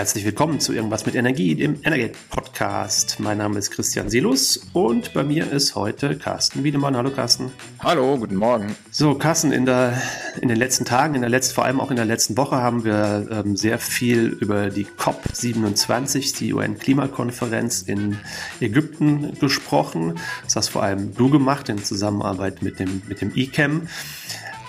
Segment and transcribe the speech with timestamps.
[0.00, 3.20] Herzlich willkommen zu Irgendwas mit Energie, dem Energate Podcast.
[3.20, 6.96] Mein Name ist Christian Silus und bei mir ist heute Carsten Wiedemann.
[6.96, 7.52] Hallo Carsten.
[7.80, 8.74] Hallo, guten Morgen.
[8.90, 10.00] So, Carsten, in, der,
[10.40, 12.82] in den letzten Tagen, in der letzten, vor allem auch in der letzten Woche haben
[12.82, 18.16] wir ähm, sehr viel über die COP27, die UN-Klimakonferenz in
[18.58, 20.18] Ägypten gesprochen.
[20.44, 23.86] Das hast vor allem du gemacht in Zusammenarbeit mit dem, mit dem ICAM.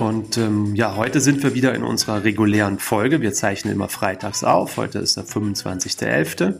[0.02, 3.22] Und ähm, ja, heute sind wir wieder in unserer regulären Folge.
[3.22, 4.77] Wir zeichnen immer freitags auf.
[4.77, 6.55] Heute ist der 25.11.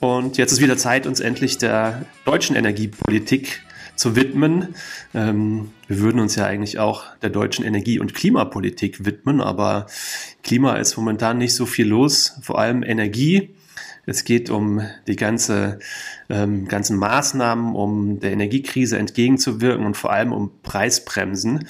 [0.00, 3.62] Und jetzt ist wieder Zeit, uns endlich der deutschen Energiepolitik
[3.94, 4.74] zu widmen.
[5.14, 9.86] Ähm, wir würden uns ja eigentlich auch der deutschen Energie- und Klimapolitik widmen, aber
[10.42, 13.54] Klima ist momentan nicht so viel los, vor allem Energie.
[14.04, 15.78] Es geht um die ganze,
[16.28, 21.66] ähm, ganzen Maßnahmen, um der Energiekrise entgegenzuwirken und vor allem um Preisbremsen.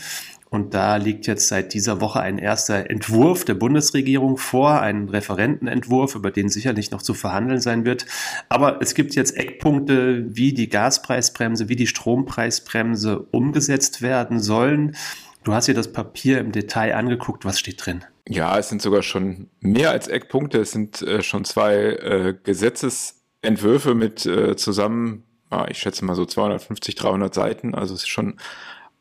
[0.49, 6.15] Und da liegt jetzt seit dieser Woche ein erster Entwurf der Bundesregierung vor, ein Referentenentwurf,
[6.15, 8.07] über den sicherlich noch zu verhandeln sein wird.
[8.49, 14.97] Aber es gibt jetzt Eckpunkte, wie die Gaspreisbremse, wie die Strompreisbremse umgesetzt werden sollen.
[15.43, 17.45] Du hast dir das Papier im Detail angeguckt.
[17.45, 18.05] Was steht drin?
[18.29, 20.61] Ja, es sind sogar schon mehr als Eckpunkte.
[20.61, 26.25] Es sind äh, schon zwei äh, Gesetzesentwürfe mit äh, zusammen, ah, ich schätze mal so
[26.25, 27.75] 250, 300 Seiten.
[27.75, 28.39] Also es ist schon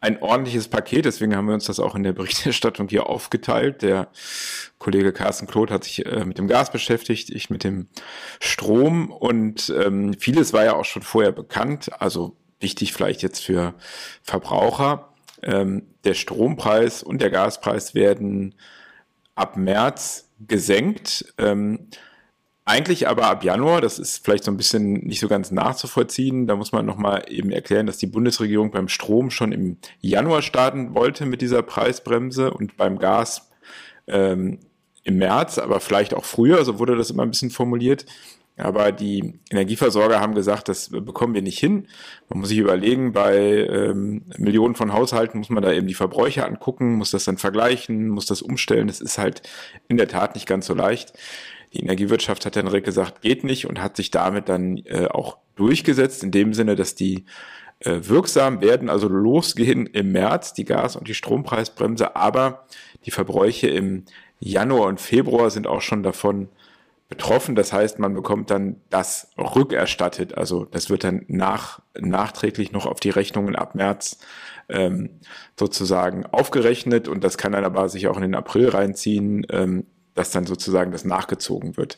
[0.05, 3.81] ein ordentliches Paket, deswegen haben wir uns das auch in der Berichterstattung hier aufgeteilt.
[3.81, 4.07] Der
[4.77, 7.87] Kollege Carsten Kloth hat sich äh, mit dem Gas beschäftigt, ich mit dem
[8.39, 13.73] Strom und ähm, vieles war ja auch schon vorher bekannt, also wichtig vielleicht jetzt für
[14.21, 15.09] Verbraucher.
[15.41, 18.53] Ähm, der Strompreis und der Gaspreis werden
[19.33, 21.33] ab März gesenkt.
[21.39, 21.89] Ähm,
[22.65, 26.55] eigentlich aber ab Januar, das ist vielleicht so ein bisschen nicht so ganz nachzuvollziehen, da
[26.55, 31.27] muss man nochmal eben erklären, dass die Bundesregierung beim Strom schon im Januar starten wollte
[31.27, 33.51] mit dieser Preisbremse und beim Gas
[34.07, 34.59] ähm,
[35.03, 38.07] im März, aber vielleicht auch früher, so wurde das immer ein bisschen formuliert.
[38.57, 41.87] Aber die Energieversorger haben gesagt, das bekommen wir nicht hin.
[42.29, 46.45] Man muss sich überlegen, bei ähm, Millionen von Haushalten muss man da eben die Verbräuche
[46.45, 48.87] angucken, muss das dann vergleichen, muss das umstellen.
[48.87, 49.41] Das ist halt
[49.89, 51.13] in der Tat nicht ganz so leicht.
[51.75, 55.37] Die Energiewirtschaft hat dann direkt gesagt, geht nicht und hat sich damit dann äh, auch
[55.55, 57.25] durchgesetzt, in dem Sinne, dass die
[57.81, 62.65] äh, wirksam werden, also losgehen im März, die Gas- und die Strompreisbremse, aber
[63.05, 64.05] die Verbräuche im
[64.39, 66.47] Januar und Februar sind auch schon davon
[67.09, 67.55] betroffen.
[67.55, 70.37] Das heißt, man bekommt dann das rückerstattet.
[70.37, 74.19] Also das wird dann nach, nachträglich noch auf die Rechnungen ab März
[74.69, 75.19] ähm,
[75.59, 79.45] sozusagen aufgerechnet und das kann dann aber sich auch in den April reinziehen.
[79.49, 79.85] Ähm,
[80.15, 81.97] dass dann sozusagen das nachgezogen wird.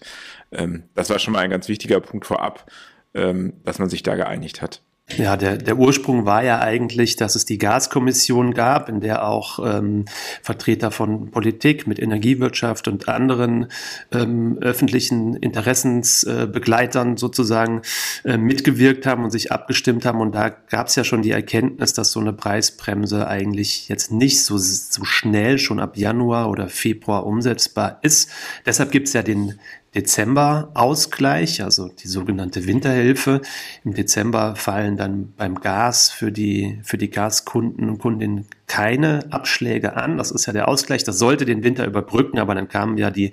[0.52, 2.70] Ähm, das war schon mal ein ganz wichtiger Punkt vorab,
[3.14, 4.82] ähm, dass man sich da geeinigt hat.
[5.16, 9.60] Ja, der, der Ursprung war ja eigentlich, dass es die Gaskommission gab, in der auch
[9.66, 10.04] ähm,
[10.44, 13.68] Vertreter von Politik mit Energiewirtschaft und anderen
[14.12, 17.84] ähm, öffentlichen Interessensbegleitern äh, sozusagen
[18.26, 20.20] äh, mitgewirkt haben und sich abgestimmt haben.
[20.20, 24.44] Und da gab es ja schon die Erkenntnis, dass so eine Preisbremse eigentlich jetzt nicht
[24.44, 28.30] so, so schnell schon ab Januar oder Februar umsetzbar ist.
[28.66, 29.58] Deshalb gibt es ja den
[29.98, 33.42] Dezember-Ausgleich, also die sogenannte Winterhilfe.
[33.84, 39.96] Im Dezember fallen dann beim Gas für die, für die Gaskunden und Kundinnen keine Abschläge
[39.96, 40.18] an.
[40.18, 41.04] Das ist ja der Ausgleich.
[41.04, 43.32] Das sollte den Winter überbrücken, aber dann kamen ja die,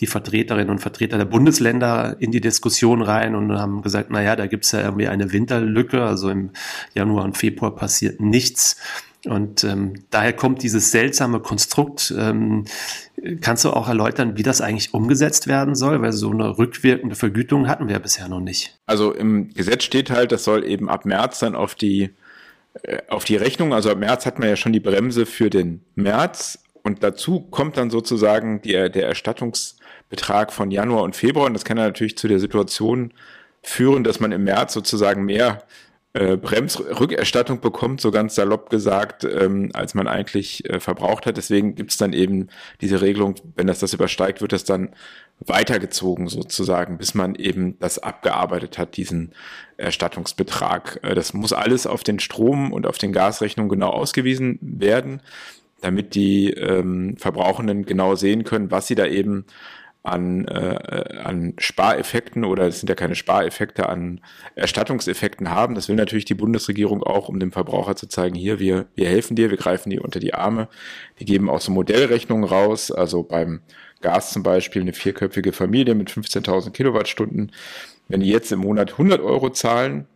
[0.00, 4.36] die Vertreterinnen und Vertreter der Bundesländer in die Diskussion rein und haben gesagt, na ja,
[4.36, 6.02] da gibt's ja irgendwie eine Winterlücke.
[6.02, 6.50] Also im
[6.94, 8.76] Januar und Februar passiert nichts.
[9.24, 12.12] Und ähm, daher kommt dieses seltsame Konstrukt.
[12.16, 12.64] Ähm,
[13.40, 16.02] kannst du auch erläutern, wie das eigentlich umgesetzt werden soll?
[16.02, 18.78] Weil so eine rückwirkende Vergütung hatten wir bisher noch nicht.
[18.86, 22.10] Also im Gesetz steht halt, das soll eben ab März dann auf die,
[22.82, 25.82] äh, auf die Rechnung, also ab März hat man ja schon die Bremse für den
[25.94, 31.64] März und dazu kommt dann sozusagen die, der Erstattungsbetrag von Januar und Februar und das
[31.64, 33.12] kann ja natürlich zu der Situation
[33.62, 35.62] führen, dass man im März sozusagen mehr
[36.14, 41.38] äh, Bremsrückerstattung bekommt, so ganz salopp gesagt, ähm, als man eigentlich äh, verbraucht hat.
[41.38, 42.48] Deswegen gibt es dann eben
[42.82, 44.90] diese Regelung, wenn das das übersteigt, wird das dann
[45.40, 49.32] weitergezogen sozusagen, bis man eben das abgearbeitet hat, diesen
[49.78, 51.00] Erstattungsbetrag.
[51.02, 55.22] Äh, das muss alles auf den Strom und auf den Gasrechnungen genau ausgewiesen werden,
[55.80, 59.46] damit die ähm, Verbrauchenden genau sehen können, was sie da eben
[60.02, 64.20] an, äh, an Spareffekten oder es sind ja keine Spareffekte, an
[64.56, 65.74] Erstattungseffekten haben.
[65.74, 69.36] Das will natürlich die Bundesregierung auch, um dem Verbraucher zu zeigen, hier, wir, wir helfen
[69.36, 70.68] dir, wir greifen dir unter die Arme.
[71.16, 73.60] Wir geben auch so Modellrechnungen raus, also beim
[74.00, 77.52] Gas zum Beispiel eine vierköpfige Familie mit 15.000 Kilowattstunden.
[78.08, 80.08] Wenn die jetzt im Monat 100 Euro zahlen,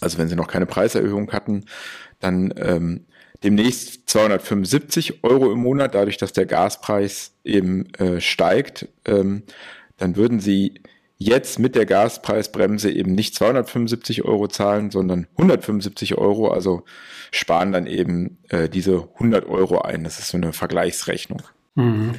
[0.00, 1.64] also wenn sie noch keine Preiserhöhung hatten,
[2.20, 3.06] dann ähm,
[3.42, 9.42] demnächst 275 Euro im Monat, dadurch, dass der Gaspreis eben äh, steigt, ähm,
[9.96, 10.80] dann würden sie
[11.16, 16.84] jetzt mit der Gaspreisbremse eben nicht 275 Euro zahlen, sondern 175 Euro, also
[17.30, 20.04] sparen dann eben äh, diese 100 Euro ein.
[20.04, 21.42] Das ist so eine Vergleichsrechnung.
[21.74, 22.14] Mhm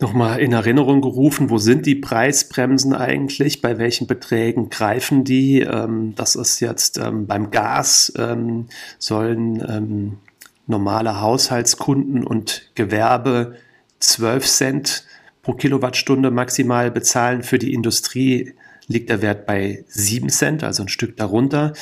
[0.00, 5.60] nochmal in Erinnerung gerufen, wo sind die Preisbremsen eigentlich, bei welchen Beträgen greifen die?
[5.60, 8.66] Ähm, das ist jetzt ähm, beim Gas ähm,
[8.98, 10.18] sollen ähm,
[10.66, 13.56] normale Haushaltskunden und Gewerbe
[14.00, 15.04] 12 Cent
[15.42, 17.42] pro Kilowattstunde maximal bezahlen.
[17.42, 18.52] Für die Industrie
[18.86, 21.72] liegt der Wert bei 7 Cent, also ein Stück darunter.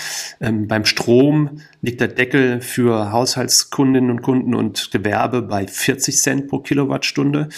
[0.41, 6.49] Ähm, beim Strom liegt der Deckel für Haushaltskundinnen und Kunden und Gewerbe bei 40 Cent
[6.49, 7.49] pro Kilowattstunde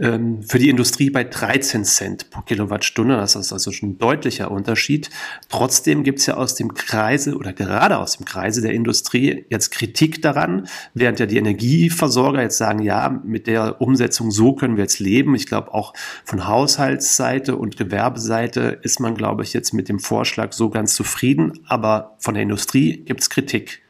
[0.00, 3.16] ähm, für die Industrie bei 13 Cent pro Kilowattstunde.
[3.16, 5.10] Das ist also schon ein deutlicher Unterschied.
[5.50, 9.70] Trotzdem gibt es ja aus dem Kreise oder gerade aus dem Kreise der Industrie jetzt
[9.70, 14.84] Kritik daran, während ja die Energieversorger jetzt sagen, ja, mit der Umsetzung so können wir
[14.84, 15.34] jetzt leben.
[15.34, 15.92] Ich glaube, auch
[16.24, 21.60] von Haushaltsseite und Gewerbeseite ist man, glaube ich, jetzt mit dem Vorschlag so ganz zufrieden.
[21.66, 23.82] Aber von der Industrie gibt es Kritik.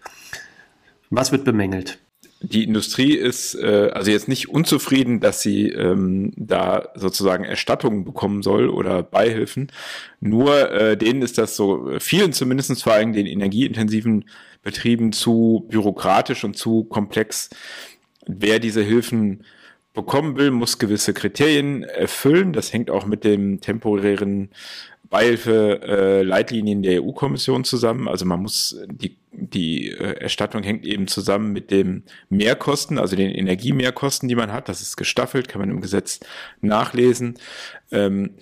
[1.11, 2.00] Was wird bemängelt?
[2.43, 8.43] Die Industrie ist äh, also jetzt nicht unzufrieden, dass sie ähm, da sozusagen Erstattungen bekommen
[8.43, 9.71] soll oder Beihilfen.
[10.21, 14.25] Nur äh, denen ist das so, vielen zumindest vor allem den energieintensiven
[14.63, 17.51] Betrieben zu bürokratisch und zu komplex.
[18.27, 19.45] Wer diese Hilfen
[19.93, 22.53] bekommen will, muss gewisse Kriterien erfüllen.
[22.53, 24.51] Das hängt auch mit dem temporären
[25.11, 28.09] Beihilfe-Leitlinien der EU-Kommission zusammen.
[28.09, 33.31] Also man muss die die äh, Erstattung hängt eben zusammen mit dem Mehrkosten, also den
[33.31, 34.69] Energiemehrkosten, die man hat.
[34.69, 36.21] Das ist gestaffelt, kann man im Gesetz
[36.61, 37.39] nachlesen.
[37.91, 38.35] Ähm,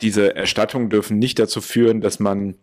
[0.00, 2.54] diese Erstattungen dürfen nicht dazu führen, dass man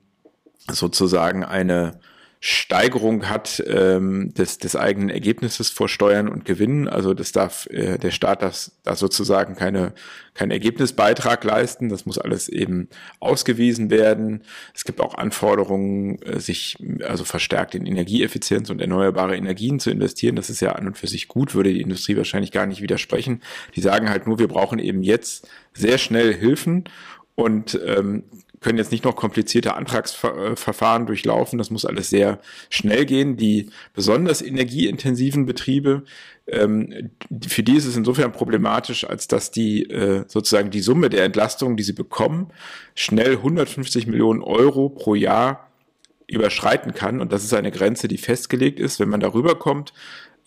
[0.69, 1.99] sozusagen eine
[2.39, 6.87] Steigerung hat ähm, des, des eigenen Ergebnisses vor Steuern und Gewinnen.
[6.87, 9.93] Also das darf äh, der Staat das da sozusagen keine
[10.37, 11.89] keinen Ergebnisbeitrag leisten.
[11.89, 12.89] Das muss alles eben
[13.19, 14.43] ausgewiesen werden.
[14.75, 20.35] Es gibt auch Anforderungen, äh, sich also verstärkt in Energieeffizienz und erneuerbare Energien zu investieren.
[20.35, 23.41] Das ist ja an und für sich gut, würde die Industrie wahrscheinlich gar nicht widersprechen.
[23.75, 26.85] Die sagen halt nur, wir brauchen eben jetzt sehr schnell Hilfen
[27.33, 28.23] und ähm,
[28.61, 31.57] können jetzt nicht noch komplizierte Antragsverfahren durchlaufen.
[31.57, 32.39] Das muss alles sehr
[32.69, 33.37] schnell gehen.
[33.37, 36.03] Die besonders energieintensiven Betriebe,
[36.47, 37.11] ähm,
[37.47, 41.77] für die ist es insofern problematisch, als dass die äh, sozusagen die Summe der Entlastungen,
[41.77, 42.47] die sie bekommen,
[42.95, 45.69] schnell 150 Millionen Euro pro Jahr
[46.25, 47.21] überschreiten kann.
[47.21, 48.99] Und das ist eine Grenze, die festgelegt ist.
[48.99, 49.93] Wenn man darüber kommt,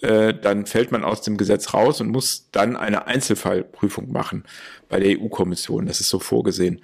[0.01, 4.45] äh, dann fällt man aus dem Gesetz raus und muss dann eine Einzelfallprüfung machen
[4.89, 5.87] bei der EU-Kommission.
[5.87, 6.81] Das ist so vorgesehen.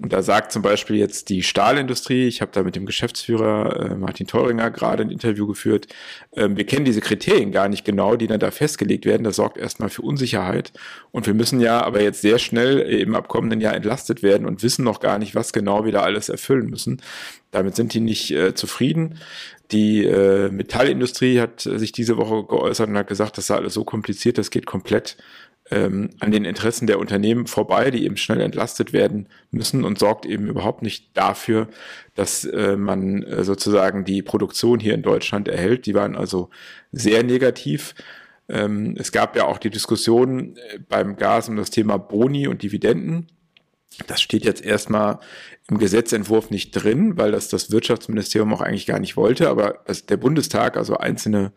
[0.00, 3.94] Und da sagt zum Beispiel jetzt die Stahlindustrie, ich habe da mit dem Geschäftsführer äh,
[3.94, 5.86] Martin Teuringer gerade ein Interview geführt,
[6.32, 9.22] äh, wir kennen diese Kriterien gar nicht genau, die dann da festgelegt werden.
[9.22, 10.72] Das sorgt erstmal für Unsicherheit.
[11.12, 14.84] Und wir müssen ja aber jetzt sehr schnell im abkommenden Jahr entlastet werden und wissen
[14.84, 17.00] noch gar nicht, was genau wir da alles erfüllen müssen.
[17.52, 19.20] Damit sind die nicht äh, zufrieden.
[19.70, 23.84] Die äh, Metallindustrie hat sich diese Woche geäußert und hat gesagt, das sei alles so
[23.84, 25.16] kompliziert, das geht komplett
[25.70, 30.26] ähm, an den Interessen der Unternehmen vorbei, die eben schnell entlastet werden müssen und sorgt
[30.26, 31.68] eben überhaupt nicht dafür,
[32.14, 35.86] dass äh, man äh, sozusagen die Produktion hier in Deutschland erhält.
[35.86, 36.50] Die waren also
[36.92, 37.94] sehr negativ.
[38.48, 42.62] Ähm, es gab ja auch die Diskussion äh, beim Gas um das Thema Boni und
[42.62, 43.28] Dividenden.
[44.06, 45.20] Das steht jetzt erstmal
[45.70, 49.48] im Gesetzentwurf nicht drin, weil das das Wirtschaftsministerium auch eigentlich gar nicht wollte.
[49.48, 51.52] Aber der Bundestag, also einzelne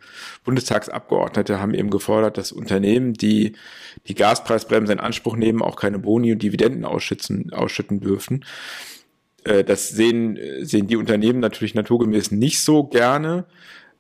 [0.46, 3.54] Bundestagsabgeordnete haben eben gefordert, dass Unternehmen, die
[4.08, 8.46] die Gaspreisbremse in Anspruch nehmen, auch keine Boni und Dividenden ausschützen, ausschütten dürfen.
[9.44, 13.46] Äh, das sehen, sehen die Unternehmen natürlich naturgemäß nicht so gerne.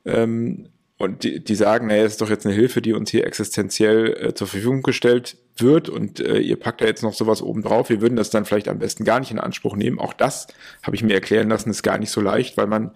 [0.05, 3.25] Ähm, und die, die sagen, naja, es ist doch jetzt eine Hilfe, die uns hier
[3.25, 7.61] existenziell äh, zur Verfügung gestellt wird und äh, ihr packt da jetzt noch sowas oben
[7.61, 7.89] drauf.
[7.89, 9.99] Wir würden das dann vielleicht am besten gar nicht in Anspruch nehmen.
[9.99, 10.47] Auch das
[10.81, 12.91] habe ich mir erklären lassen, ist gar nicht so leicht, weil man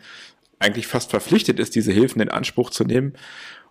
[0.58, 3.14] eigentlich fast verpflichtet ist, diese Hilfen in Anspruch zu nehmen.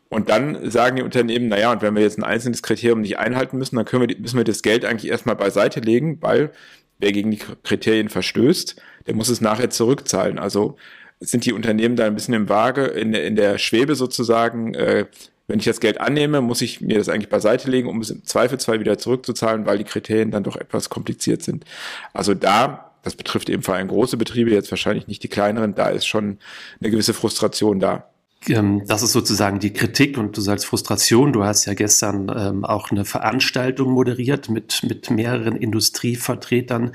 [0.09, 3.59] Und dann sagen die Unternehmen, naja, und wenn wir jetzt ein einzelnes Kriterium nicht einhalten
[3.59, 6.51] müssen, dann können wir, müssen wir das Geld eigentlich erstmal beiseite legen, weil
[6.99, 10.39] wer gegen die Kriterien verstößt, der muss es nachher zurückzahlen.
[10.39, 10.77] Also
[11.21, 14.75] sind die Unternehmen da ein bisschen im Waage, in, in der Schwebe sozusagen.
[14.75, 15.07] Äh,
[15.47, 18.25] wenn ich das Geld annehme, muss ich mir das eigentlich beiseite legen, um es im
[18.25, 21.65] Zweifelsfall wieder zurückzuzahlen, weil die Kriterien dann doch etwas kompliziert sind.
[22.13, 25.89] Also da, das betrifft eben vor allem große Betriebe, jetzt wahrscheinlich nicht die kleineren, da
[25.89, 26.39] ist schon
[26.81, 28.11] eine gewisse Frustration da.
[28.49, 31.33] Ähm, das ist sozusagen die Kritik und du sagst Frustration.
[31.33, 36.93] Du hast ja gestern ähm, auch eine Veranstaltung moderiert mit, mit mehreren Industrievertretern.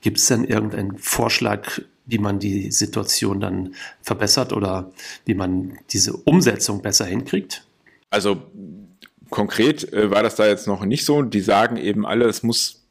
[0.00, 4.90] Gibt es denn irgendeinen Vorschlag, wie man die Situation dann verbessert oder
[5.26, 7.64] wie man diese Umsetzung besser hinkriegt?
[8.10, 8.42] Also
[9.30, 11.22] konkret äh, war das da jetzt noch nicht so.
[11.22, 12.82] Die sagen eben alle, es muss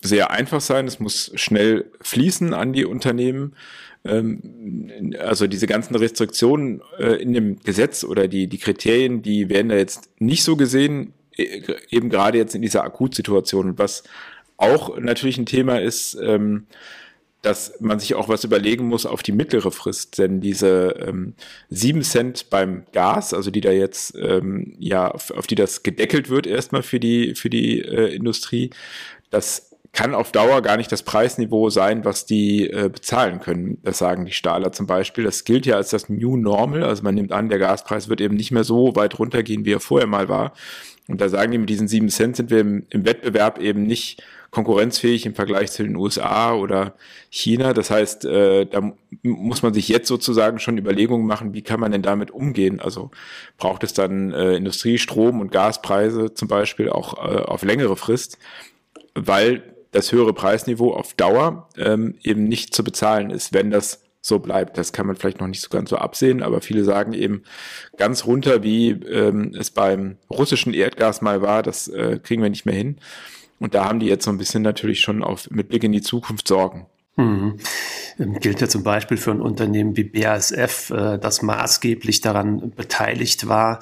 [0.00, 3.54] sehr einfach sein, es muss schnell fließen an die Unternehmen.
[4.04, 9.68] Ähm, also diese ganzen Restriktionen äh, in dem Gesetz oder die, die Kriterien, die werden
[9.68, 13.70] da jetzt nicht so gesehen, äh, eben gerade jetzt in dieser Akutsituation.
[13.70, 14.04] Und was
[14.56, 16.66] auch natürlich ein Thema ist, ähm,
[17.44, 21.34] dass man sich auch was überlegen muss auf die mittlere Frist, denn diese ähm,
[21.68, 26.30] 7 Cent beim Gas, also die da jetzt ähm, ja auf, auf die das gedeckelt
[26.30, 28.70] wird erstmal für die für die äh, Industrie,
[29.30, 33.78] das kann auf Dauer gar nicht das Preisniveau sein, was die äh, bezahlen können.
[33.84, 35.22] Das sagen die Stahler zum Beispiel.
[35.22, 36.82] Das gilt ja als das New Normal.
[36.82, 39.80] Also man nimmt an, der Gaspreis wird eben nicht mehr so weit runtergehen, wie er
[39.80, 40.52] vorher mal war.
[41.08, 44.22] Und da sagen die, mit diesen sieben Cent sind wir im, im Wettbewerb eben nicht
[44.50, 46.94] konkurrenzfähig im Vergleich zu den USA oder
[47.28, 47.74] China.
[47.74, 48.92] Das heißt, äh, da
[49.22, 52.80] muss man sich jetzt sozusagen schon Überlegungen machen, wie kann man denn damit umgehen?
[52.80, 53.10] Also
[53.58, 58.38] braucht es dann äh, Industrie, Strom und Gaspreise zum Beispiel auch äh, auf längere Frist,
[59.14, 64.38] weil das höhere Preisniveau auf Dauer ähm, eben nicht zu bezahlen ist, wenn das so
[64.38, 64.78] bleibt.
[64.78, 67.42] Das kann man vielleicht noch nicht so ganz so absehen, aber viele sagen eben
[67.98, 72.64] ganz runter, wie ähm, es beim russischen Erdgas mal war, das äh, kriegen wir nicht
[72.64, 72.96] mehr hin.
[73.60, 76.00] Und da haben die jetzt so ein bisschen natürlich schon auf, mit Blick in die
[76.00, 76.86] Zukunft Sorgen.
[77.16, 77.58] Mhm.
[78.18, 83.48] Ähm, gilt ja zum Beispiel für ein Unternehmen wie BASF, äh, das maßgeblich daran beteiligt
[83.48, 83.80] war,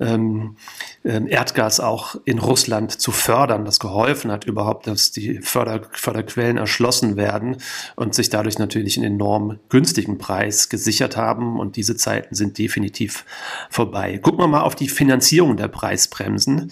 [0.00, 0.56] ähm,
[1.04, 6.56] ähm, Erdgas auch in Russland zu fördern, das geholfen hat überhaupt, dass die Förder Förderquellen
[6.56, 7.58] erschlossen werden
[7.96, 11.58] und sich dadurch natürlich einen enorm günstigen Preis gesichert haben.
[11.60, 13.24] Und diese Zeiten sind definitiv
[13.70, 14.18] vorbei.
[14.18, 16.70] Gucken wir mal auf die Finanzierung der Preisbremsen,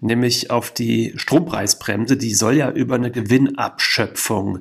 [0.00, 2.16] nämlich auf die Strompreisbremse.
[2.16, 4.60] Die soll ja über eine Gewinnabschöpfung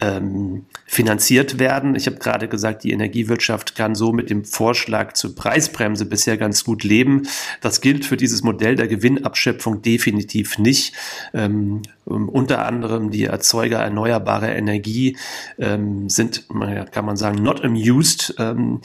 [0.00, 1.94] ähm, finanziert werden.
[1.94, 6.64] Ich habe gerade gesagt, die Energiewirtschaft kann so mit dem Vorschlag zur Preisbremse bisher ganz
[6.64, 7.26] gut leben.
[7.62, 10.94] Das gilt für dieses Modell der Gewinnabschöpfung definitiv nicht.
[11.32, 15.16] Ähm, unter anderem die Erzeuger erneuerbarer Energie
[15.58, 16.46] ähm, sind,
[16.92, 18.34] kann man sagen, not amused.
[18.38, 18.80] Ähm,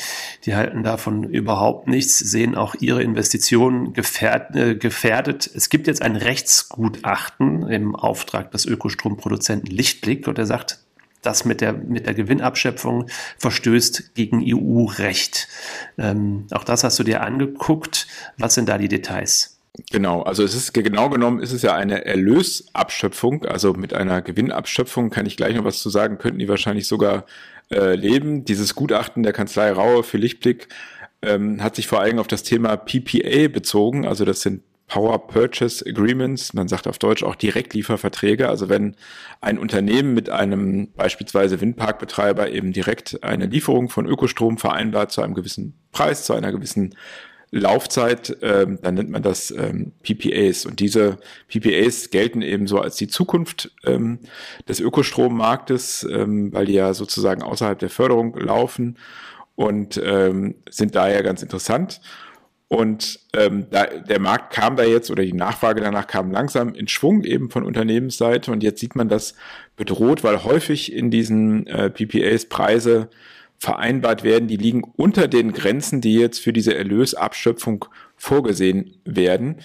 [0.45, 5.49] die halten davon überhaupt nichts, sehen auch ihre Investitionen gefährd, äh, gefährdet.
[5.53, 10.79] Es gibt jetzt ein Rechtsgutachten im Auftrag des Ökostromproduzenten Lichtblick und er sagt,
[11.21, 15.47] das mit der, mit der Gewinnabschöpfung verstößt gegen EU-Recht.
[15.97, 18.07] Ähm, auch das hast du dir angeguckt.
[18.37, 19.57] Was sind da die Details?
[19.89, 25.09] Genau, also es ist genau genommen ist es ja eine Erlösabschöpfung, also mit einer Gewinnabschöpfung
[25.09, 27.25] kann ich gleich noch was zu sagen, könnten die wahrscheinlich sogar
[27.71, 28.43] äh, leben.
[28.43, 30.67] Dieses Gutachten der Kanzlei Raue für Lichtblick
[31.21, 34.61] ähm, hat sich vor allem auf das Thema PPA bezogen, also das sind
[34.91, 38.49] Power Purchase Agreements, man sagt auf Deutsch auch Direktlieferverträge.
[38.49, 38.97] Also wenn
[39.39, 45.33] ein Unternehmen mit einem beispielsweise Windparkbetreiber eben direkt eine Lieferung von Ökostrom vereinbart zu einem
[45.33, 46.95] gewissen Preis, zu einer gewissen
[47.51, 50.65] Laufzeit, ähm, dann nennt man das ähm, PPAs.
[50.65, 54.19] Und diese PPAs gelten eben so als die Zukunft ähm,
[54.67, 58.97] des Ökostrommarktes, ähm, weil die ja sozusagen außerhalb der Förderung laufen
[59.55, 62.01] und ähm, sind daher ganz interessant.
[62.71, 66.87] Und ähm, da, der Markt kam da jetzt oder die Nachfrage danach kam langsam in
[66.87, 68.49] Schwung eben von Unternehmensseite.
[68.49, 69.35] Und jetzt sieht man das
[69.75, 73.09] bedroht, weil häufig in diesen äh, PPAs Preise
[73.57, 77.83] vereinbart werden, die liegen unter den Grenzen, die jetzt für diese Erlösabschöpfung
[78.15, 79.57] vorgesehen werden.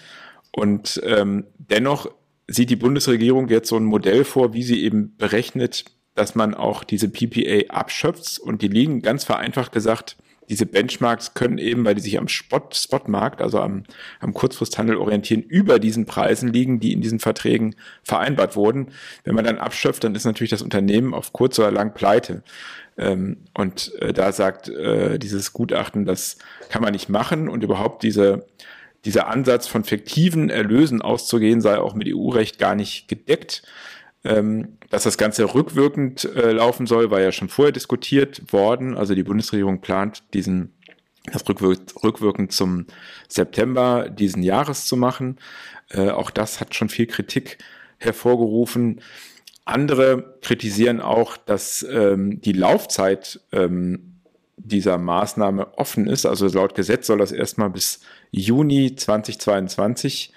[0.50, 2.10] Und ähm, dennoch
[2.48, 5.84] sieht die Bundesregierung jetzt so ein Modell vor, wie sie eben berechnet,
[6.16, 8.40] dass man auch diese PPA abschöpft.
[8.40, 10.16] Und die liegen ganz vereinfacht gesagt
[10.48, 13.84] diese Benchmarks können eben, weil die sich am Spot, Spotmarkt, also am,
[14.20, 18.88] am Kurzfristhandel orientieren, über diesen Preisen liegen, die in diesen Verträgen vereinbart wurden.
[19.24, 22.42] Wenn man dann abschöpft, dann ist natürlich das Unternehmen auf kurz oder lang pleite.
[22.98, 26.38] Ähm, und äh, da sagt äh, dieses Gutachten, das
[26.70, 28.46] kann man nicht machen und überhaupt diese,
[29.04, 33.62] dieser Ansatz von fiktiven Erlösen auszugehen, sei auch mit EU-Recht gar nicht gedeckt.
[34.24, 38.96] Ähm, dass das Ganze rückwirkend äh, laufen soll, war ja schon vorher diskutiert worden.
[38.96, 40.72] Also die Bundesregierung plant diesen
[41.32, 42.86] das rückwirk rückwirkend zum
[43.28, 45.38] September diesen Jahres zu machen.
[45.90, 47.58] Äh, auch das hat schon viel Kritik
[47.98, 49.00] hervorgerufen.
[49.64, 54.20] Andere kritisieren auch, dass ähm, die Laufzeit ähm,
[54.56, 56.24] dieser Maßnahme offen ist.
[56.26, 58.00] Also laut Gesetz soll das erstmal bis
[58.30, 60.32] Juni 2022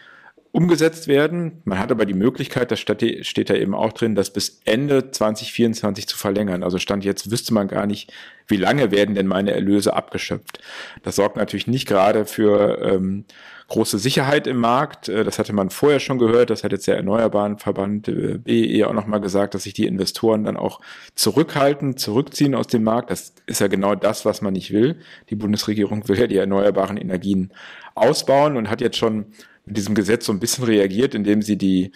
[0.52, 1.62] umgesetzt werden.
[1.64, 6.08] Man hat aber die Möglichkeit, das steht da eben auch drin, das bis Ende 2024
[6.08, 6.64] zu verlängern.
[6.64, 8.12] Also Stand jetzt wüsste man gar nicht,
[8.48, 10.60] wie lange werden denn meine Erlöse abgeschöpft.
[11.04, 13.26] Das sorgt natürlich nicht gerade für ähm,
[13.68, 15.08] große Sicherheit im Markt.
[15.08, 16.50] Äh, das hatte man vorher schon gehört.
[16.50, 20.58] Das hat jetzt der Erneuerbarenverband äh, BEE auch nochmal gesagt, dass sich die Investoren dann
[20.58, 20.82] auch
[21.14, 23.12] zurückhalten, zurückziehen aus dem Markt.
[23.12, 24.98] Das ist ja genau das, was man nicht will.
[25.30, 27.54] Die Bundesregierung will ja die erneuerbaren Energien
[27.94, 29.28] ausbauen und hat jetzt schon
[29.70, 31.92] mit diesem Gesetz so ein bisschen reagiert, indem sie die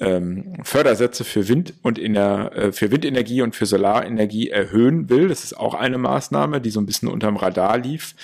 [0.00, 5.28] ähm, Fördersätze für Wind und in der, äh, für Windenergie und für Solarenergie erhöhen will.
[5.28, 8.14] Das ist auch eine Maßnahme, die so ein bisschen unterm Radar lief.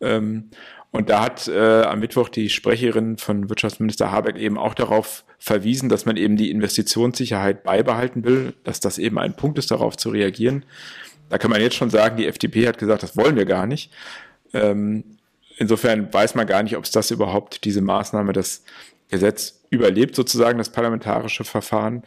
[0.00, 0.50] Ähm,
[0.92, 5.88] und da hat äh, am Mittwoch die Sprecherin von Wirtschaftsminister Habeck eben auch darauf verwiesen,
[5.88, 10.10] dass man eben die Investitionssicherheit beibehalten will, dass das eben ein Punkt ist, darauf zu
[10.10, 10.64] reagieren.
[11.28, 13.92] Da kann man jetzt schon sagen, die FDP hat gesagt, das wollen wir gar nicht.
[14.54, 15.15] Ähm,
[15.56, 18.64] insofern weiß man gar nicht, ob es das überhaupt, diese Maßnahme, das
[19.08, 22.02] Gesetz überlebt, sozusagen das parlamentarische Verfahren.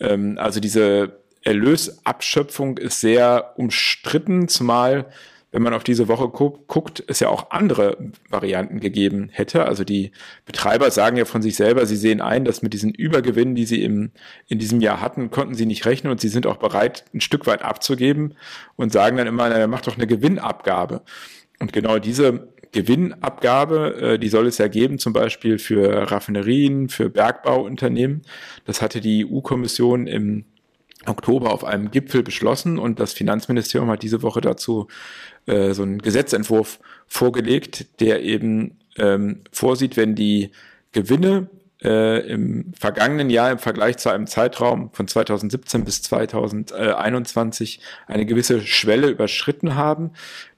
[0.00, 5.06] Ähm, also diese Erlösabschöpfung ist sehr umstritten, zumal
[5.50, 7.96] wenn man auf diese Woche gu guckt, es ja auch andere
[8.28, 9.64] Varianten gegeben hätte.
[9.64, 10.12] Also die
[10.44, 13.82] Betreiber sagen ja von sich selber, sie sehen ein, dass mit diesen Übergewinnen, die sie
[13.82, 14.10] im,
[14.46, 17.46] in diesem Jahr hatten, konnten sie nicht rechnen und sie sind auch bereit, ein Stück
[17.46, 18.34] weit abzugeben
[18.76, 21.02] und sagen dann immer, na, mach doch eine Gewinnabgabe.
[21.60, 27.10] Und genau diese Gewinnabgabe, äh, die soll es ja geben, zum Beispiel für Raffinerien, für
[27.10, 28.22] Bergbauunternehmen.
[28.64, 30.44] Das hatte die EU-Kommission im
[31.06, 34.88] Oktober auf einem Gipfel beschlossen und das Finanzministerium hat diese Woche dazu
[35.46, 40.50] äh, so einen Gesetzentwurf vorgelegt, der eben ähm, vorsieht, wenn die
[40.92, 41.48] Gewinne
[41.82, 48.60] äh, im vergangenen Jahr im Vergleich zu einem Zeitraum von 2017 bis 2021 eine gewisse
[48.60, 50.10] Schwelle überschritten haben,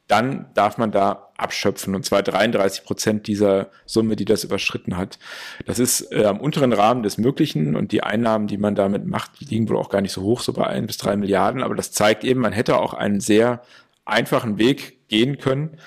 [0.06, 1.94] dann darf man da abschöpfen.
[1.94, 5.18] Und zwar 33 Prozent dieser Summe, die das überschritten hat.
[5.66, 7.76] Das ist äh, am unteren Rahmen des Möglichen.
[7.76, 10.52] Und die Einnahmen, die man damit macht, liegen wohl auch gar nicht so hoch, so
[10.52, 13.62] bei ein bis drei Milliarden, aber das zeigt eben, man hätte auch einen sehr
[14.04, 15.78] einfachen Weg gehen können,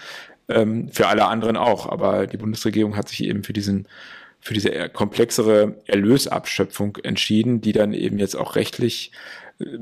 [0.50, 3.88] ähm, für alle anderen auch, aber die Bundesregierung hat sich eben für diesen
[4.40, 9.14] für diese komplexere Erlösabschöpfung entschieden, die dann eben jetzt auch rechtlich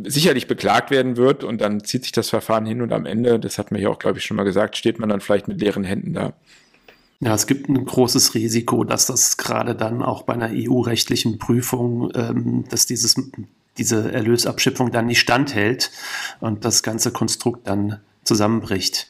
[0.06, 3.58] sicherlich beklagt werden wird und dann zieht sich das Verfahren hin und am Ende, das
[3.58, 5.84] hat man ja auch, glaube ich, schon mal gesagt, steht man dann vielleicht mit leeren
[5.84, 6.34] Händen da.
[7.20, 12.12] Ja, es gibt ein großes Risiko, dass das gerade dann auch bei einer EU-rechtlichen Prüfung,
[12.16, 13.16] ähm, dass dieses,
[13.77, 15.92] diese Erlösabschöpfung dann nicht standhält
[16.40, 19.08] und das ganze Konstrukt dann zusammenbricht.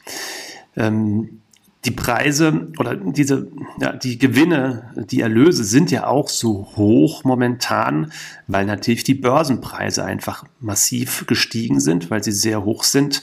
[0.76, 1.41] Ähm,
[1.84, 3.48] die Preise oder diese,
[3.80, 8.12] ja, die Gewinne, die Erlöse sind ja auch so hoch momentan,
[8.46, 13.22] weil natürlich die Börsenpreise einfach massiv gestiegen sind, weil sie sehr hoch sind.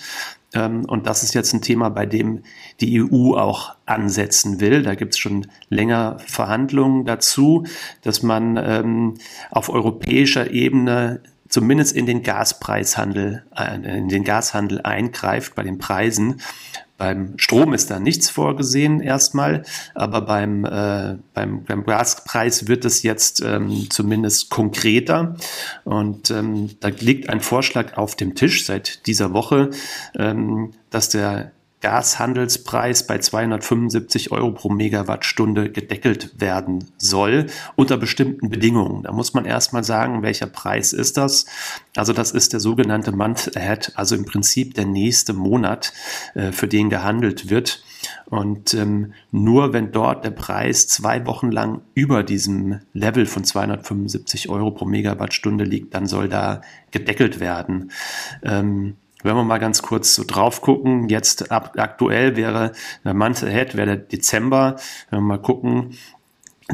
[0.53, 2.43] Ähm, und das ist jetzt ein Thema, bei dem
[2.81, 4.83] die EU auch ansetzen will.
[4.83, 7.65] Da gibt es schon länger Verhandlungen dazu,
[8.01, 9.13] dass man ähm,
[9.51, 16.41] auf europäischer Ebene zumindest in den Gaspreishandel, äh, in den Gashandel eingreift bei den Preisen
[16.99, 19.63] beim Strom ist da nichts vorgesehen erstmal,
[19.95, 25.37] aber beim, äh, beim, beim Gaspreis wird es jetzt ähm, zumindest konkreter.
[25.85, 29.69] Und ähm, da liegt ein Vorschlag auf dem Tisch seit dieser Woche,
[30.17, 39.03] ähm, dass der Gashandelspreis bei 275 Euro pro Megawattstunde gedeckelt werden soll, unter bestimmten Bedingungen.
[39.03, 41.45] Da muss man erstmal sagen, welcher Preis ist das?
[41.95, 45.93] Also das ist der sogenannte Month Ahead, also im Prinzip der nächste Monat,
[46.33, 47.83] äh, für den gehandelt wird.
[48.25, 54.49] Und ähm, nur wenn dort der Preis zwei Wochen lang über diesem Level von 275
[54.49, 56.61] Euro pro Megawattstunde liegt, dann soll da
[56.91, 57.91] gedeckelt werden.
[58.43, 62.71] Ähm, wenn wir mal ganz kurz so drauf gucken, jetzt ab, aktuell wäre
[63.03, 64.77] der Month Ahead, wäre der Dezember.
[65.09, 65.97] Wenn wir mal gucken,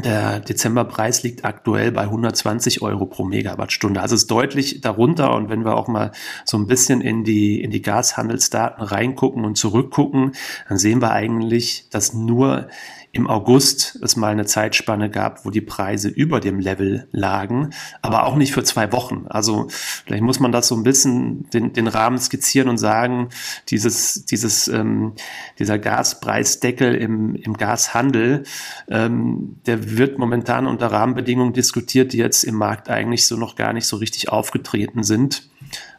[0.04, 4.00] der Dezemberpreis liegt aktuell bei 120 Euro pro Megawattstunde.
[4.00, 5.34] Also ist deutlich darunter.
[5.34, 6.12] Und wenn wir auch mal
[6.44, 10.32] so ein bisschen in die, in die Gashandelsdaten reingucken und zurückgucken,
[10.68, 12.68] dann sehen wir eigentlich, dass nur
[13.16, 17.70] im August es mal eine Zeitspanne gab, wo die Preise über dem Level lagen,
[18.02, 19.24] aber auch nicht für zwei Wochen.
[19.28, 23.30] Also vielleicht muss man das so ein bisschen den, den Rahmen skizzieren und sagen,
[23.68, 25.14] dieses, dieses, ähm,
[25.58, 28.44] dieser Gaspreisdeckel im, im Gashandel,
[28.88, 33.72] ähm, der wird momentan unter Rahmenbedingungen diskutiert, die jetzt im Markt eigentlich so noch gar
[33.72, 35.48] nicht so richtig aufgetreten sind.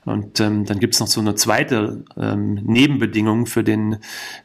[0.07, 3.97] Und ähm, dann gibt es noch so eine zweite ähm, Nebenbedingung für, den,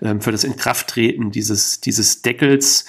[0.02, 2.84] ähm, für das Inkrafttreten dieses, dieses Deckels.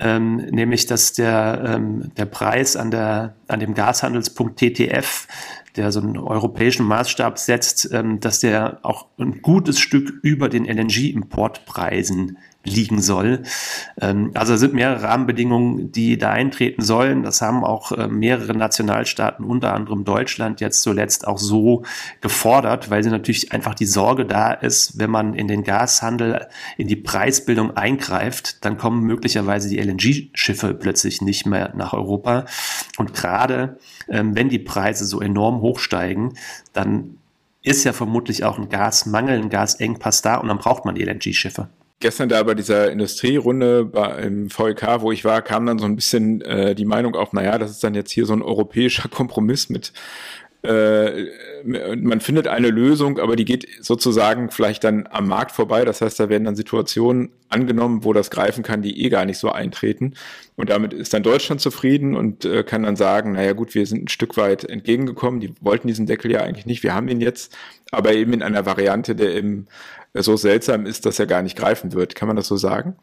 [0.00, 5.28] ähm, nämlich dass der, ähm, der Preis an, der, an dem Gashandelspunkt TTF
[5.76, 10.66] der so einen europäischen Maßstab setzt, ähm, dass der auch ein gutes Stück über den
[10.66, 13.42] LNG-Importpreisen liegen soll.
[14.00, 17.22] Ähm, also es sind mehrere Rahmenbedingungen, die da eintreten sollen.
[17.22, 21.84] Das haben auch äh, mehrere Nationalstaaten, unter anderem Deutschland, jetzt zuletzt auch so
[22.20, 26.88] gefordert, weil sie natürlich einfach die Sorge da ist, wenn man in den Gashandel, in
[26.88, 32.46] die Preisbildung eingreift, dann kommen möglicherweise die LNG-Schiffe plötzlich nicht mehr nach Europa.
[32.96, 36.34] Und gerade ähm, wenn die Preise so enorm hochsteigen,
[36.72, 37.18] dann
[37.62, 41.68] ist ja vermutlich auch ein Gasmangel, ein Gasengpass da und dann braucht man LNG-Schiffe
[42.00, 45.96] gestern da bei dieser Industrierunde bei, im VEK, wo ich war, kam dann so ein
[45.96, 49.68] bisschen äh, die Meinung auf, naja, das ist dann jetzt hier so ein europäischer Kompromiss
[49.68, 49.92] mit
[50.64, 51.26] äh,
[51.64, 55.84] man findet eine Lösung, aber die geht sozusagen vielleicht dann am Markt vorbei.
[55.84, 59.38] Das heißt, da werden dann Situationen angenommen, wo das greifen kann, die eh gar nicht
[59.38, 60.14] so eintreten.
[60.56, 64.04] Und damit ist dann Deutschland zufrieden und äh, kann dann sagen, naja gut, wir sind
[64.04, 65.40] ein Stück weit entgegengekommen.
[65.40, 66.82] Die wollten diesen Deckel ja eigentlich nicht.
[66.82, 67.54] Wir haben ihn jetzt,
[67.90, 69.66] aber eben in einer Variante, der eben
[70.14, 72.14] so seltsam ist, dass er gar nicht greifen wird.
[72.14, 72.96] Kann man das so sagen?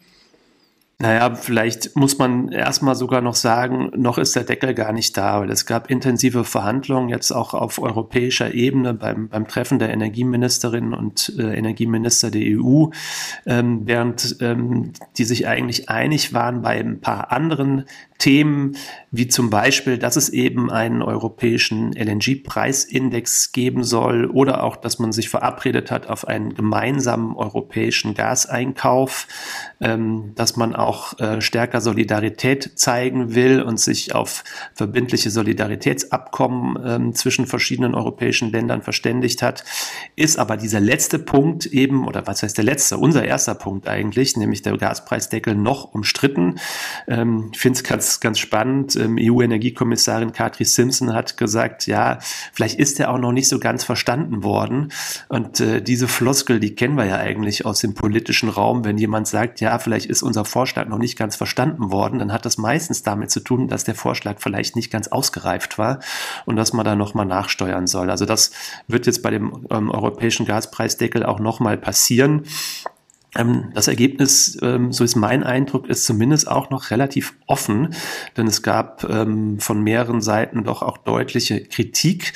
[1.02, 5.40] Naja, vielleicht muss man erstmal sogar noch sagen, noch ist der Deckel gar nicht da,
[5.40, 10.94] weil es gab intensive Verhandlungen jetzt auch auf europäischer Ebene beim, beim Treffen der Energieministerinnen
[10.94, 12.90] und äh, Energieminister der EU,
[13.48, 17.86] ähm, während ähm, die sich eigentlich einig waren bei ein paar anderen
[18.22, 18.76] Themen,
[19.10, 25.12] wie zum Beispiel, dass es eben einen europäischen LNG-Preisindex geben soll oder auch, dass man
[25.12, 29.28] sich verabredet hat auf einen gemeinsamen europäischen Gaseinkauf,
[29.82, 37.16] ähm, dass man auch äh, stärker Solidarität zeigen will und sich auf verbindliche Solidaritätsabkommen ähm,
[37.16, 39.64] zwischen verschiedenen europäischen Ländern verständigt hat,
[40.16, 44.38] ist aber dieser letzte Punkt eben, oder was heißt der letzte, unser erster Punkt eigentlich,
[44.38, 46.60] nämlich der Gaspreisdeckel noch umstritten.
[47.08, 48.96] Ähm, ich finde es ganz ganz, spannend.
[48.96, 52.20] Ähm, EU-Energiekommissarin Katri Simpson hat gesagt, ja,
[52.54, 54.92] vielleicht ist er auch noch nicht so ganz verstanden worden.
[55.30, 58.84] Und äh, diese Floskel, die kennen wir ja eigentlich aus dem politischen Raum.
[58.84, 62.46] Wenn jemand sagt, ja, vielleicht ist unser Vorschlag noch nicht ganz verstanden worden, dann hat
[62.46, 66.00] das meistens damit zu tun, dass der Vorschlag vielleicht nicht ganz ausgereift war
[66.46, 68.10] und dass man da nochmal nachsteuern soll.
[68.10, 68.52] Also das
[68.88, 72.44] wird jetzt bei dem ähm, europäischen Gaspreisdeckel auch nochmal passieren.
[73.36, 77.96] Ähm, das Ergebnis, ähm, so ist mein Eindruck, ist zumindest auch noch relativ offen,
[78.36, 82.34] denn es gab ähm, von mehreren Seiten doch auch deutliche Kritik.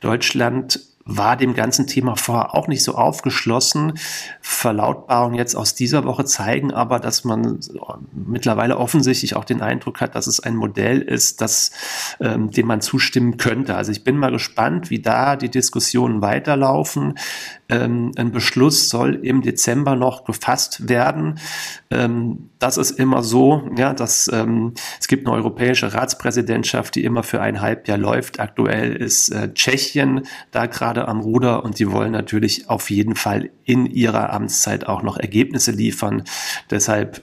[0.00, 3.94] Deutschland war dem ganzen Thema vorher auch nicht so aufgeschlossen.
[4.42, 7.60] Verlautbarungen jetzt aus dieser Woche zeigen aber, dass man
[8.12, 11.70] mittlerweile offensichtlich auch den Eindruck hat, dass es ein Modell ist, das,
[12.20, 13.74] ähm, dem man zustimmen könnte.
[13.74, 17.14] Also ich bin mal gespannt, wie da die Diskussionen weiterlaufen.
[17.70, 21.40] Ähm, ein Beschluss soll im Dezember noch gefasst werden.
[21.90, 27.22] Ähm, das ist immer so, ja, dass ähm, es gibt eine europäische Ratspräsidentschaft, die immer
[27.22, 28.40] für ein Halbjahr läuft.
[28.40, 33.50] Aktuell ist äh, Tschechien da gerade am Ruder und die wollen natürlich auf jeden Fall
[33.64, 36.24] in ihrer Amtszeit auch noch Ergebnisse liefern.
[36.70, 37.22] Deshalb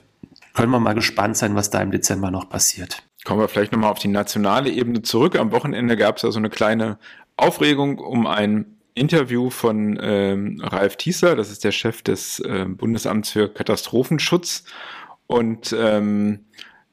[0.54, 3.02] können wir mal gespannt sein, was da im Dezember noch passiert.
[3.24, 5.36] Kommen wir vielleicht nochmal auf die nationale Ebene zurück.
[5.38, 6.98] Am Wochenende gab es ja so eine kleine
[7.36, 13.30] Aufregung um ein Interview von ähm, Ralf Thieser, das ist der Chef des äh, Bundesamts
[13.30, 14.64] für Katastrophenschutz.
[15.26, 16.46] Und ähm,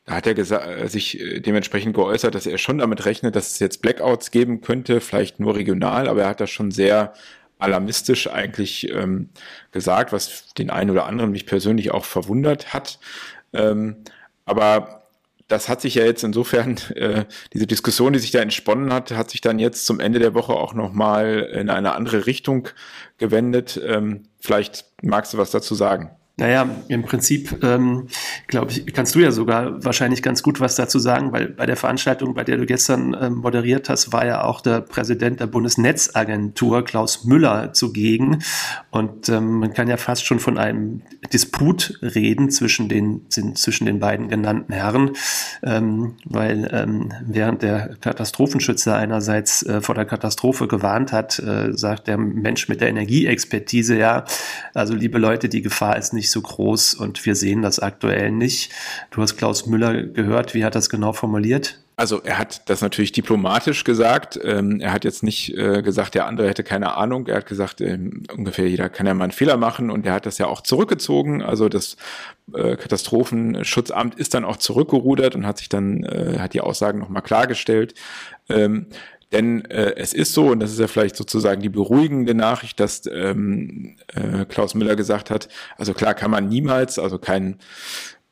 [0.05, 3.59] da hat er äh, sich äh, dementsprechend geäußert, dass er schon damit rechnet, dass es
[3.59, 7.13] jetzt Blackouts geben könnte, vielleicht nur regional, aber er hat das schon sehr
[7.59, 9.29] alarmistisch eigentlich ähm,
[9.71, 12.99] gesagt, was den einen oder anderen mich persönlich auch verwundert hat.
[13.53, 13.97] Ähm,
[14.45, 15.03] aber
[15.47, 19.29] das hat sich ja jetzt insofern, äh, diese Diskussion, die sich da entsponnen hat, hat
[19.29, 22.67] sich dann jetzt zum Ende der Woche auch nochmal in eine andere Richtung
[23.17, 23.79] gewendet.
[23.85, 26.11] Ähm, vielleicht magst du was dazu sagen.
[26.35, 28.07] Naja, im Prinzip, ähm,
[28.47, 31.75] glaube ich, kannst du ja sogar wahrscheinlich ganz gut was dazu sagen, weil bei der
[31.75, 36.83] Veranstaltung, bei der du gestern ähm, moderiert hast, war ja auch der Präsident der Bundesnetzagentur,
[36.85, 38.41] Klaus Müller, zugegen.
[38.89, 43.99] Und ähm, man kann ja fast schon von einem Disput reden zwischen den, zwischen den
[43.99, 45.11] beiden genannten Herren,
[45.61, 52.07] ähm, weil ähm, während der Katastrophenschützer einerseits äh, vor der Katastrophe gewarnt hat, äh, sagt
[52.07, 54.25] der Mensch mit der Energieexpertise ja,
[54.73, 58.31] also liebe Leute, die Gefahr ist nicht nicht so groß und wir sehen das aktuell
[58.31, 58.71] nicht.
[59.11, 61.79] Du hast Klaus Müller gehört, wie hat das genau formuliert?
[61.95, 64.39] Also er hat das natürlich diplomatisch gesagt.
[64.41, 67.27] Ähm, er hat jetzt nicht äh, gesagt, der andere hätte keine Ahnung.
[67.27, 70.25] Er hat gesagt, ähm, ungefähr jeder kann ja mal einen Fehler machen und er hat
[70.25, 71.43] das ja auch zurückgezogen.
[71.43, 71.97] Also das
[72.53, 77.21] äh, Katastrophenschutzamt ist dann auch zurückgerudert und hat sich dann, äh, hat die Aussagen nochmal
[77.21, 77.93] klargestellt.
[78.49, 78.87] Ähm,
[79.33, 83.03] denn äh, es ist so, und das ist ja vielleicht sozusagen die beruhigende Nachricht, dass
[83.11, 87.57] ähm, äh, Klaus Müller gesagt hat, also klar kann man niemals, also kein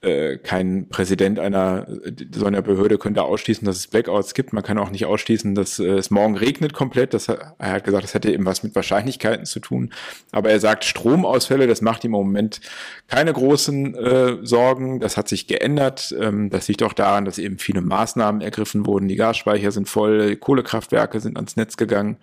[0.01, 1.85] äh, kein Präsident einer
[2.33, 4.51] so einer Behörde könnte ausschließen, dass es Blackouts gibt.
[4.51, 7.13] Man kann auch nicht ausschließen, dass äh, es morgen regnet komplett.
[7.13, 9.93] Das, er hat gesagt, das hätte eben was mit Wahrscheinlichkeiten zu tun.
[10.31, 12.61] Aber er sagt, Stromausfälle, das macht ihm im Moment
[13.07, 14.99] keine großen äh, Sorgen.
[14.99, 16.15] Das hat sich geändert.
[16.19, 19.07] Ähm, das liegt auch daran, dass eben viele Maßnahmen ergriffen wurden.
[19.07, 22.17] Die Gasspeicher sind voll, Kohlekraftwerke sind ans Netz gegangen.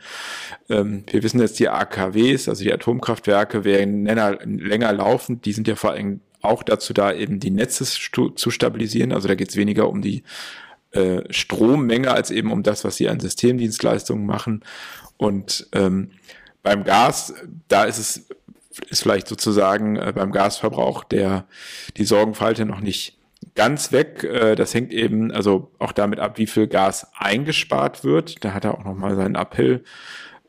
[0.68, 5.40] Ähm, wir wissen jetzt, die AKWs, also die Atomkraftwerke, werden länger, länger laufen.
[5.42, 9.12] Die sind ja vor allem auch dazu da, eben die Netze zu stabilisieren.
[9.12, 10.22] Also da geht es weniger um die
[10.92, 14.64] äh, Strommenge als eben um das, was sie an Systemdienstleistungen machen.
[15.16, 16.10] Und ähm,
[16.62, 17.34] beim Gas,
[17.68, 18.26] da ist es
[18.90, 21.46] ist vielleicht sozusagen äh, beim Gasverbrauch der
[21.96, 23.18] die Sorgenfalte noch nicht
[23.54, 24.24] ganz weg.
[24.24, 28.44] Äh, das hängt eben also auch damit ab, wie viel Gas eingespart wird.
[28.44, 29.84] Da hat er auch nochmal seinen Appell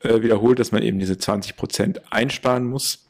[0.01, 3.08] äh, wiederholt, dass man eben diese 20 Prozent einsparen muss.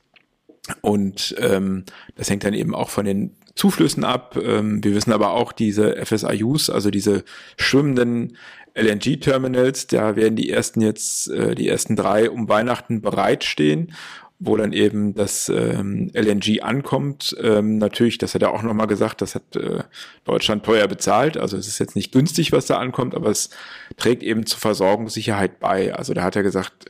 [0.82, 4.38] Und ähm, das hängt dann eben auch von den Zuflüssen ab.
[4.42, 7.24] Ähm, wir wissen aber auch diese FSIUs, also diese
[7.58, 8.38] schwimmenden
[8.76, 13.94] LNG-Terminals, da werden die ersten jetzt, äh, die ersten drei um Weihnachten bereitstehen
[14.42, 17.36] wo dann eben das ähm, LNG ankommt.
[17.42, 19.84] Ähm, natürlich, das hat er auch nochmal gesagt, das hat äh,
[20.24, 21.38] Deutschland teuer bezahlt.
[21.38, 23.50] Also es ist jetzt nicht günstig, was da ankommt, aber es
[23.98, 25.94] trägt eben zur Versorgungssicherheit bei.
[25.94, 26.90] Also da hat er gesagt,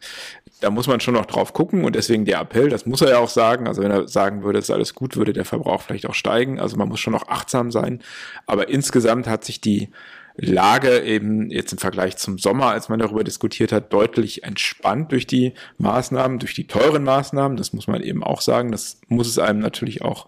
[0.61, 3.17] da muss man schon noch drauf gucken und deswegen der Appell, das muss er ja
[3.17, 3.67] auch sagen.
[3.67, 6.59] Also wenn er sagen würde, es ist alles gut, würde der Verbrauch vielleicht auch steigen.
[6.59, 8.01] Also man muss schon noch achtsam sein.
[8.45, 9.89] Aber insgesamt hat sich die
[10.35, 15.27] Lage eben jetzt im Vergleich zum Sommer, als man darüber diskutiert hat, deutlich entspannt durch
[15.27, 17.57] die Maßnahmen, durch die teuren Maßnahmen.
[17.57, 18.71] Das muss man eben auch sagen.
[18.71, 20.27] Das muss es einem natürlich auch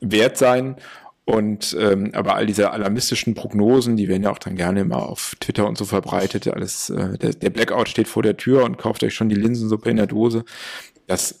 [0.00, 0.76] wert sein.
[1.24, 5.36] Und ähm, aber all diese alarmistischen Prognosen, die werden ja auch dann gerne immer auf
[5.38, 6.48] Twitter und so verbreitet.
[6.48, 9.90] Alles, äh, der, der Blackout steht vor der Tür und kauft euch schon die Linsensuppe
[9.90, 10.44] in der Dose.
[11.06, 11.38] Das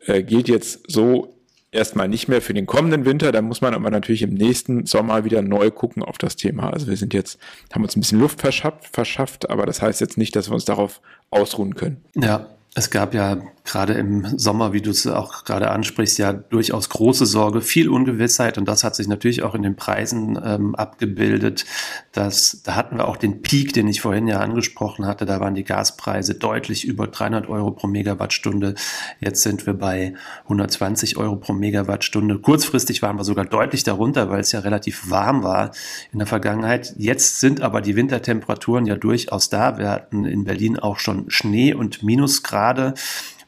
[0.00, 1.34] äh, gilt jetzt so
[1.72, 3.32] erstmal nicht mehr für den kommenden Winter.
[3.32, 6.72] Da muss man aber natürlich im nächsten Sommer wieder neu gucken auf das Thema.
[6.72, 7.38] Also wir sind jetzt,
[7.72, 10.66] haben uns ein bisschen Luft verschafft, verschafft aber das heißt jetzt nicht, dass wir uns
[10.66, 12.04] darauf ausruhen können.
[12.14, 16.88] Ja, es gab ja gerade im Sommer, wie du es auch gerade ansprichst, ja durchaus
[16.88, 21.64] große Sorge, viel Ungewissheit und das hat sich natürlich auch in den Preisen ähm, abgebildet.
[22.12, 25.26] Das, da hatten wir auch den Peak, den ich vorhin ja angesprochen hatte.
[25.26, 28.74] Da waren die Gaspreise deutlich über 300 Euro pro Megawattstunde.
[29.20, 32.38] Jetzt sind wir bei 120 Euro pro Megawattstunde.
[32.40, 35.70] Kurzfristig waren wir sogar deutlich darunter, weil es ja relativ warm war
[36.12, 36.94] in der Vergangenheit.
[36.98, 39.78] Jetzt sind aber die Wintertemperaturen ja durchaus da.
[39.78, 42.94] Wir hatten in Berlin auch schon Schnee und Minusgrad gerade.